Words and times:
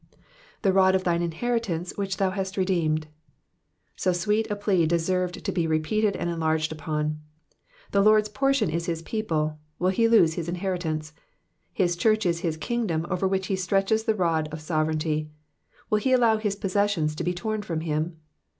'*77t« 0.63 0.73
rod 0.73 0.95
of 0.95 1.03
thine 1.03 1.21
inheritnnc£^ 1.31 1.95
which 1.95 2.17
thou 2.17 2.31
hast 2.31 2.57
redeemed.^'' 2.57 3.05
So 3.95 4.11
sweet 4.11 4.49
a 4.49 4.59
])lea 4.65 4.87
deserved 4.87 5.45
to 5.45 5.51
be 5.51 5.67
repeated 5.67 6.15
and 6.15 6.27
enlarged 6.27 6.71
upon. 6.71 7.19
The 7.91 8.01
Lord's 8.01 8.27
portion 8.27 8.71
is 8.71 8.87
his 8.87 9.03
people— 9.03 9.59
will 9.77 9.91
he 9.91 10.07
lose 10.07 10.33
his 10.33 10.49
inheritance? 10.49 11.13
His 11.71 11.95
church 11.95 12.25
is 12.25 12.39
his 12.39 12.57
kingdom, 12.57 13.05
over 13.11 13.27
which 13.27 13.45
he 13.45 13.55
stretches 13.55 14.05
the 14.05 14.15
rod 14.15 14.47
of 14.51 14.59
sovereignty; 14.61 15.29
will 15.91 15.99
he 15.99 16.13
allow 16.13 16.37
his 16.37 16.55
possessions 16.55 17.13
to 17.13 17.23
be 17.23 17.35
torn 17.35 17.61
from 17.61 17.81
him 17.81 18.17